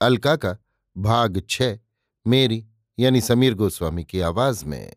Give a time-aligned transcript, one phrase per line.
[0.00, 0.56] अलका का
[0.96, 1.62] भाग छ,
[2.26, 2.66] मेरी,
[2.98, 4.96] यानी समीर गोस्वामी की आवाज़ में।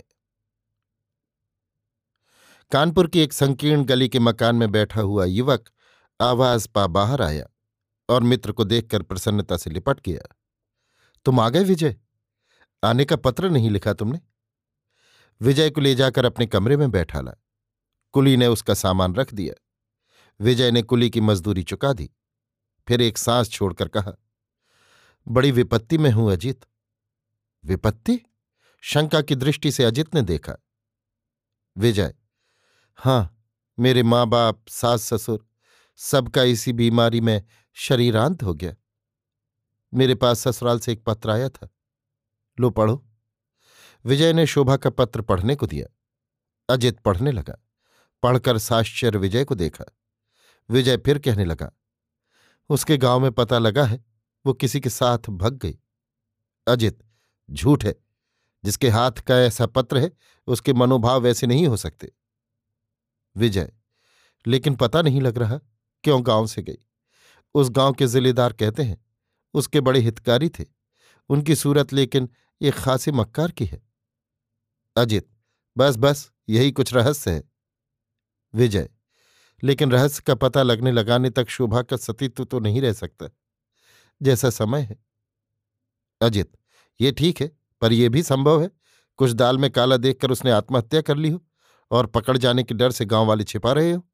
[2.72, 5.70] कानपुर की एक संकीर्ण गली के मकान में बैठा हुआ युवक
[6.22, 7.48] आवाज़ पा बाहर आया
[8.10, 10.36] और मित्र को देखकर प्रसन्नता से लिपट गया।
[11.26, 11.96] तुम आ गए, विजय?
[12.84, 14.20] आने का पत्र नहीं लिखा तुमने?
[15.42, 17.34] विजय को ले जाकर अपने कमरे में बैठा ला।
[18.12, 19.64] कुली ने उसका सामान रख दिया।
[20.40, 22.12] विजय ने कुली की मजदूरी चुका दी।
[22.88, 24.14] फिर एक सांस छोड़कर कहा
[25.28, 26.66] बड़ी विपत्ति में हूँ अजित।
[27.66, 28.20] विपत्ति?
[28.82, 30.56] शंका की दृष्टि से अजित ने देखा।
[31.78, 32.16] विजय,
[32.96, 33.46] हाँ,
[33.80, 35.48] मेरे माँ बाप सास ससुर
[35.96, 37.44] सबका इसी बीमारी में
[37.74, 38.76] शरीरांत हो गया।
[39.94, 41.70] मेरे पास ससुराल से एक पत्र आया था।
[42.60, 43.06] लो पढ़ो।
[44.06, 45.88] विजय ने शोभा का पत्र पढ़ने को दिया।
[46.70, 47.56] अजित पढ़ने लगा।
[48.24, 49.86] पढ़कर साश्चर्य विजय को देखा।
[50.70, 51.72] विजय फिर कहने लगा,
[52.70, 54.13] उसके गाँव में पता लगा है
[54.46, 55.80] वो किसी के साथ भग गई।
[56.68, 57.04] अजित,
[57.52, 57.96] झूठ है।
[58.64, 60.12] जिसके हाथ का ऐसा पत्र है,
[60.48, 62.12] उसके मनोभाव वैसे नहीं हो सकते।
[63.36, 63.74] विजय,
[64.48, 65.58] लेकिन पता नहीं लग रहा
[66.04, 66.78] क्यों गाँव से गई।
[67.54, 69.06] उस गाँव के जिलेदार कहते हैं,
[69.54, 70.66] उसके बड़े हितकारी थे।
[71.30, 72.30] उनकी सूरत लेकिन
[72.62, 73.84] एक खासी मक्कार की है।
[74.98, 75.30] अजित,
[75.78, 77.44] बस बस, यही कुछ रहस्य है।
[78.54, 78.90] विजय,
[79.64, 83.30] लेकिन रहस्य का पता लगने लगाने तक शोभा का सतीत्व तो नहीं रह सकता।
[84.24, 85.06] जैसा समय है।
[86.22, 86.52] अजित,
[87.02, 87.52] ये ठीक है,
[87.82, 88.70] पर यह भी संभव है।
[89.18, 91.46] कुछ दाल में काला देखकर उसने आत्महत्या कर ली हो
[91.92, 94.08] और पकड़ जाने के डर से गाँव वाले छिपा रहे हो।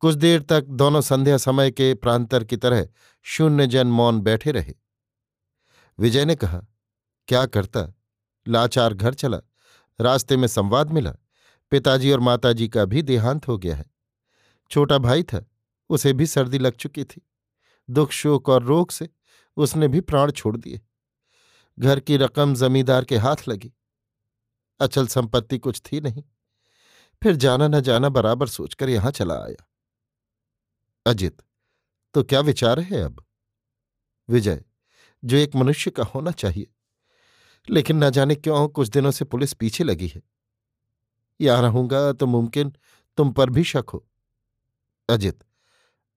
[0.00, 2.88] कुछ देर तक दोनों संध्या समय के प्रांतर की तरह
[3.22, 4.74] शून्य जन मौन बैठे रहे।
[5.98, 6.62] विजय ने कहा,
[7.28, 7.94] क्या करता?
[8.48, 9.38] लाचार घर चला,
[10.00, 11.14] रास्ते में संवाद मिला।
[11.70, 13.84] पिताजी और माताजी का भी देहांत हो गया है।
[14.70, 15.46] छोटा भाई था,
[15.90, 17.26] उसे भी सर्दी लग चुकी थी।
[17.90, 19.08] दुख, शोक और रोग से
[19.56, 20.80] उसने भी प्राण छोड़ दिए।
[21.78, 23.72] घर की रकम जमींदार के हाथ लगी।
[24.80, 26.22] अचल संपत्ति कुछ थी नहीं।
[27.22, 29.68] फिर जाना न जाना बराबर सोचकर यहाँ चला आया।
[31.06, 31.42] अजित
[32.14, 33.24] तो क्या विचार है अब?
[34.28, 34.64] विजय,
[35.24, 36.66] जो एक मनुष्य का होना चाहिए,
[37.70, 40.22] लेकिन न जाने क्यों कुछ दिनों से पुलिस पीछे लगी है।
[41.40, 42.72] यहाँ रहूँगा तो मुमकिन
[43.16, 44.06] तुम पर भी शक हो।
[45.08, 45.44] अजित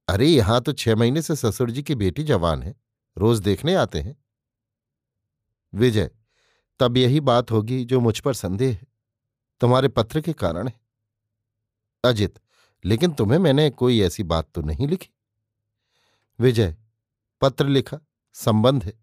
[0.08, 2.76] अरे, यहाँ तो छह महीने से ससुर जी की बेटी जवान है,
[3.18, 4.16] रोज देखने आते हैं।
[5.74, 6.12] विजय,
[6.80, 8.88] तब यही बात होगी जो मुझ पर संदेह है,
[9.62, 10.80] तुम्हारे पत्र के कारण है।
[12.04, 12.40] अजित,
[12.86, 15.10] लेकिन तुम्हें मैंने कोई ऐसी बात तो नहीं लिखी।
[16.40, 16.76] विजय,
[17.42, 18.00] पत्र लिखा,
[18.34, 18.94] संबंध है,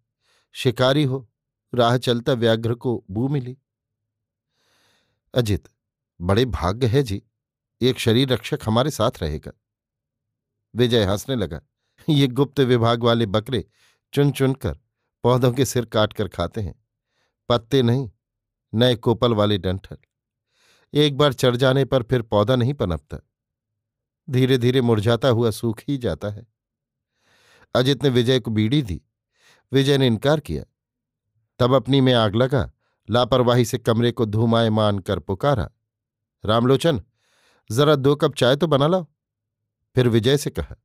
[0.54, 1.28] शिकारी हो,
[1.74, 3.56] राह चलता व्याघ्र को बू मिली।
[5.34, 5.68] अजित,
[6.20, 7.22] बड़े भाग्य है जी,
[7.80, 9.52] एक शरीर रक्षक हमारे साथ रहेगा।
[10.76, 11.60] विजय हंसने लगा।
[12.08, 13.64] ये गुप्त विभाग वाले बकरे
[14.12, 14.78] चुन चुनकर
[15.22, 16.84] पौधों के सिर काट कर खाते हैं।
[17.48, 18.10] पत्ते नहीं,
[18.74, 19.96] नए कोपल वाले डंठल।
[20.94, 23.18] एक बार चढ़ जाने पर फिर पौधा नहीं पनपता।
[24.30, 26.46] धीरे धीरे मुरझाता हुआ सूख ही जाता है।
[27.74, 29.02] अजित ने विजय को बीड़ी दी।
[29.72, 30.64] विजय ने इनकार किया।
[31.58, 32.72] तब अपनी में आग लगा,
[33.10, 35.70] लापरवाही से कमरे को धूमायमान कर पुकारा।
[36.44, 37.02] रामलोचन,
[37.70, 39.06] जरा दो कप चाय तो बना लाओ।
[39.94, 40.76] फिर विजय से कहा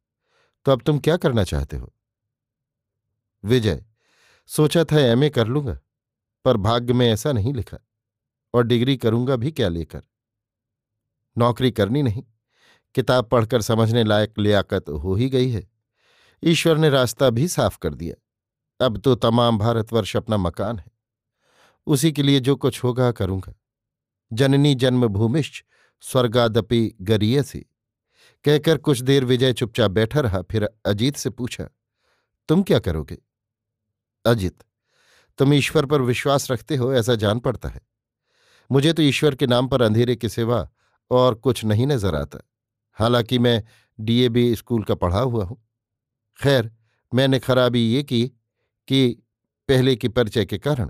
[0.66, 1.94] तो अब तुम क्या करना चाहते हो?
[3.44, 3.86] विजय,
[4.48, 5.80] सोचा था एमए कर लूँगा,
[6.46, 7.78] पर भाग्य में ऐसा नहीं लिखा,
[8.54, 10.02] और डिग्री करूँगा भी क्या लेकर?
[11.38, 12.24] नौकरी करनी नहीं,
[12.96, 15.68] किताब पढ़कर समझने लायक लियाकत हो ही गई है।
[16.44, 20.92] ईश्वर ने रास्ता भी साफ़ कर दिया। अब तो तमाम भारतवर्ष अपना मकान है।
[21.88, 23.54] उसी के लिए जो कुछ होगा करूँगा।
[24.34, 25.64] जननी जन्मभूमिश्च
[26.02, 27.66] स्वर्गादपि गरीयसी।
[28.45, 31.68] कहकर कुछ देर विजय चुपचाप बैठा रहा, फिर अजीत से पूछा,
[32.50, 33.18] तुम क्या करोगे?
[34.25, 34.63] अजित,
[35.39, 37.81] तुम ईश्वर पर विश्वास रखते हो, ऐसा जान पड़ता है।
[38.69, 40.68] मुझे तो ईश्वर के नाम पर अंधेरे के सिवा
[41.12, 42.39] और कुछ नहीं नज़र आता।
[42.97, 43.63] हालाँकि मैं
[44.00, 45.62] डीएबी स्कूल का पढ़ा हुआ हूँ।
[46.39, 46.71] खैर,
[47.12, 48.25] मैंने खराबी ये की
[48.88, 49.07] कि
[49.69, 50.89] पहले की परिचय के कारण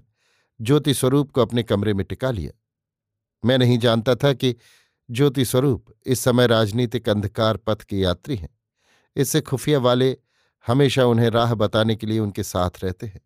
[0.60, 2.52] ज्योति स्वरूप को अपने कमरे में टिका लिया।
[3.44, 4.56] मैं नहीं जानता था कि
[5.12, 8.60] ज्योति स्वरूप इस समय राजनीतिक अंधकार पथ के यात्री हैं।
[9.16, 10.18] इससे खुफिया वाले
[10.68, 13.22] हमेशा उन्हें राह बताने के लिए उनके साथ रहते हैं।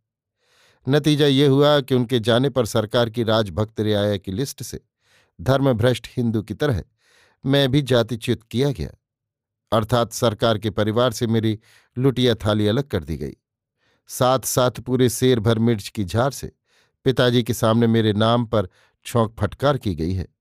[0.90, 4.80] नतीजा ये हुआ कि उनके जाने पर सरकार की राजभक्त रियाया की लिस्ट से
[5.42, 6.84] धर्मभ्रष्ट हिंदू की तरह
[7.46, 8.90] मैं भी जातिच्युत किया गया।
[9.72, 11.60] अर्थात सरकार के परिवार से मेरी
[11.98, 13.34] लुटिया थाली अलग कर दी गई।
[14.08, 16.52] साथ साथ पूरे शेर भर मिर्च की झार से
[17.04, 18.70] पिताजी के सामने मेरे नाम पर
[19.06, 20.33] छौंक फटकार की गई है।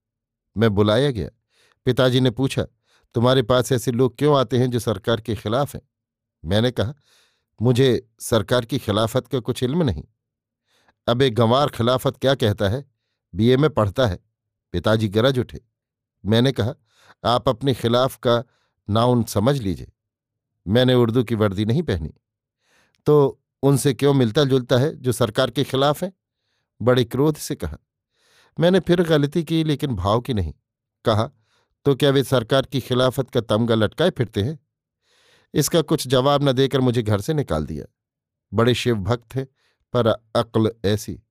[0.56, 1.28] मैं बुलाया गया।
[1.84, 2.62] पिताजी ने पूछा,
[3.14, 5.82] तुम्हारे पास ऐसे लोग क्यों आते हैं जो सरकार के खिलाफ हैं?
[6.44, 6.94] मैंने कहा,
[7.62, 10.04] मुझे सरकार की खिलाफत का कुछ इल्म नहीं।
[11.08, 12.84] अब एक गंवार खिलाफत क्या कहता है?
[13.34, 14.18] बीए में पढ़ता है।
[14.72, 15.60] पिताजी गरज उठे।
[16.26, 16.74] मैंने कहा,
[17.24, 18.44] आप अपने खिलाफ का
[18.90, 19.92] नाउन समझ लीजिए।
[20.68, 22.14] मैंने उर्दू की वर्दी नहीं पहनी।
[23.06, 26.12] तो उनसे क्यों मिलता जुलता है जो सरकार के खिलाफ है?
[26.82, 27.78] बड़े क्रोध से कहा
[28.60, 30.54] मैंने फिर गलती की, लेकिन भाव की नहीं।
[31.04, 31.30] कहा
[31.84, 34.60] तो क्या वे सरकार की खिलाफत का तमगा लटकाए फिरते हैं?
[35.54, 37.84] इसका कुछ जवाब न देकर मुझे घर से निकाल दिया।
[38.54, 39.44] बड़े शिव भक्त थे,
[39.92, 40.06] पर
[40.36, 41.22] अक्ल ऐसी।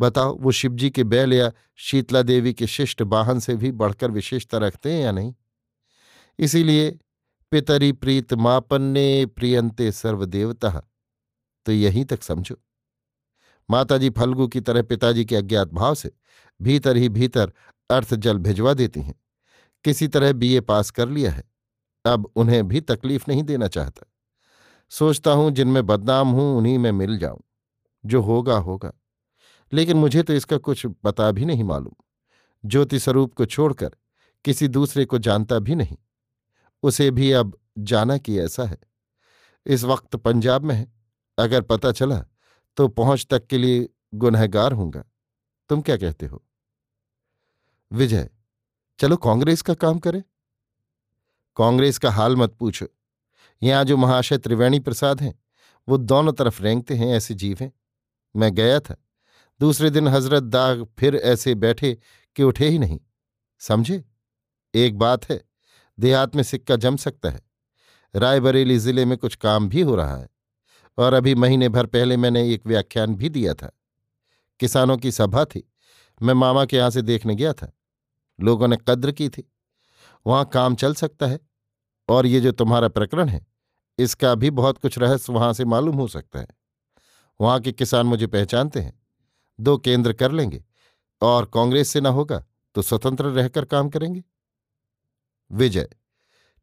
[0.00, 4.58] बताओ, वो शिवजी के बैल या शीतला देवी के शिष्ट वाहन से भी बढ़कर विशेषता
[4.58, 5.34] रखते हैं या नहीं?
[6.38, 6.98] इसीलिए,
[7.50, 10.90] पितरी प्रीत मापन्ने प्रियंते सर्वदेवता।
[11.66, 12.54] तो यहीं तक समझो।
[13.70, 16.12] माताजी फल्गु की तरह पिताजी के अज्ञात भाव से
[16.62, 17.52] भीतर ही भीतर
[17.90, 19.14] अर्थ जल भिजवा देती हैं।
[19.84, 21.44] किसी तरह बीए पास कर लिया है।
[22.04, 24.12] अब उन्हें भी तकलीफ़ नहीं देना चाहता।
[24.90, 27.40] सोचता हूँ जिनमें बदनाम हूँ उन्हीं में मिल जाऊँ।
[28.06, 28.92] जो होगा होगा।
[29.72, 31.94] लेकिन मुझे तो इसका कुछ पता भी नहीं मालूम।
[32.68, 33.90] ज्योति स्वरूप को छोड़कर
[34.44, 35.96] किसी दूसरे को जानता भी नहीं।
[36.82, 38.78] उसे भी अब जाना कि ऐसा है।
[39.66, 40.92] इस वक्त पंजाब में है।
[41.38, 42.24] अगर पता चला
[42.78, 45.04] तो पहुँच तक के लिए गुनहगार हूँगा।
[45.68, 46.44] तुम क्या कहते हो?
[47.92, 48.30] विजय,
[48.98, 50.22] चलो कांग्रेस का काम करें।
[51.56, 52.86] कांग्रेस का हाल मत पूछो।
[53.62, 55.42] यहाँ जो महाशय त्रिवेणी प्रसाद हैं,
[55.88, 57.72] वो दोनों तरफ़ रेंगते हैं, ऐसे जीव हैं।
[58.36, 58.96] मैं गया था।
[59.60, 61.98] दूसरे दिन हज़रत दाग फिर ऐसे बैठे
[62.36, 63.00] कि उठे ही नहीं।
[63.58, 64.04] समझे?
[64.74, 65.44] एक बात है,
[66.00, 67.40] देहात में सिक्का जम सकता है।
[68.16, 70.37] रायबरेली ज़िले में कुछ काम भी हो रहा है।
[70.98, 73.72] और अभी महीने भर पहले मैंने एक व्याख्यान भी दिया था।
[74.60, 75.72] किसानों की सभा थी।
[76.22, 77.72] मैं मामा के यहाँ से देखने गया था।
[78.40, 79.52] लोगों ने कद्र की थी।
[80.26, 81.40] वहाँ काम चल सकता है।
[82.08, 83.46] और ये जो तुम्हारा प्रकरण है,
[83.98, 86.48] इसका भी बहुत कुछ रहस्य वहाँ से मालूम हो सकता है।
[87.40, 89.02] वहाँ के किसान मुझे पहचानते हैं।
[89.60, 90.64] दो केंद्र कर लेंगे।
[91.22, 94.24] और कांग्रेस से न होगा तो स्वतंत्र रहकर काम करेंगे।
[95.52, 95.88] विजय,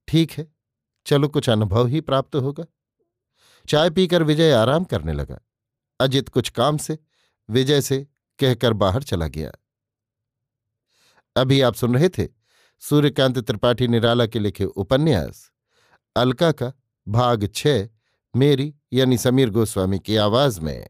[0.08, 0.48] ठीक है।
[1.06, 2.66] चलो कुछ अनुभव ही प्राप्त होगा।
[3.70, 5.40] चाय पीकर विजय आराम करने लगा।
[6.00, 6.98] अजित कुछ काम से,
[7.50, 8.08] विजय से
[8.40, 9.52] कहकर बाहर चला गया।
[11.36, 12.28] अभी आप सुन रहे थे
[12.80, 15.52] सूर्यकांत त्रिपाठी निराला के लिखे उपन्यास,
[16.16, 16.72] अलका का
[17.08, 17.90] भाग छः
[18.36, 20.90] मेरी यानी समीर गोस्वामी की आवाज़ में।